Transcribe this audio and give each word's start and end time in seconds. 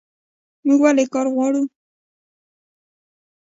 موږ 0.65 0.79
ولې 0.83 1.05
کار 1.13 1.27
غواړو؟ 1.33 1.61